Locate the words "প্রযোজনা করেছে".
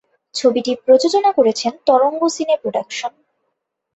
0.85-1.67